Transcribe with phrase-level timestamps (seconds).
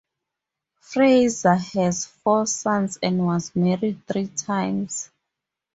[0.79, 5.11] Frazier has four sons and was married three times.